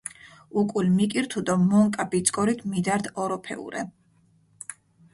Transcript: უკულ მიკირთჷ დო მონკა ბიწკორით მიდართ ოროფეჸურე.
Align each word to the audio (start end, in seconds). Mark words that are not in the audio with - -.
უკულ 0.61 0.89
მიკირთჷ 0.95 1.39
დო 1.47 1.55
მონკა 1.69 2.03
ბიწკორით 2.13 2.59
მიდართ 2.73 3.03
ოროფეჸურე. 3.23 3.83